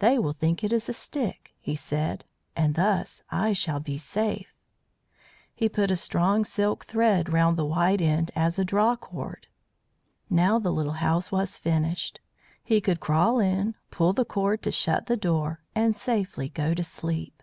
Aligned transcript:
"They 0.00 0.18
will 0.18 0.34
think 0.34 0.62
it 0.62 0.70
is 0.70 0.90
a 0.90 0.92
stick," 0.92 1.54
he 1.58 1.74
said, 1.74 2.26
"and 2.54 2.74
thus 2.74 3.22
I 3.30 3.54
shall 3.54 3.80
be 3.80 3.96
safe." 3.96 4.54
He 5.54 5.66
put 5.70 5.90
a 5.90 5.96
strong 5.96 6.44
silk 6.44 6.84
thread 6.84 7.32
round 7.32 7.56
the 7.56 7.64
wide 7.64 8.02
end 8.02 8.30
as 8.36 8.58
a 8.58 8.66
draw 8.66 8.96
cord. 8.96 9.46
Now 10.28 10.58
the 10.58 10.70
little 10.74 11.00
house 11.00 11.32
was 11.32 11.56
finished. 11.56 12.20
He 12.62 12.82
could 12.82 13.00
crawl 13.00 13.40
in, 13.40 13.74
pull 13.90 14.12
the 14.12 14.26
cord 14.26 14.60
to 14.64 14.72
shut 14.72 15.06
the 15.06 15.16
door, 15.16 15.62
and 15.74 15.96
safely 15.96 16.50
go 16.50 16.74
to 16.74 16.84
sleep. 16.84 17.42